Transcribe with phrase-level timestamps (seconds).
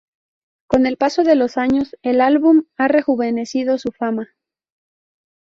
[0.65, 4.29] Con el paso de los años, el álbum ha rejuvenecido su fama.